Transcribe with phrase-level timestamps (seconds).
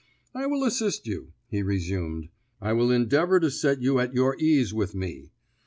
[0.33, 4.73] "I will assist you," he resumed; "I will endeavour to set you at your ease
[4.73, 5.29] with me.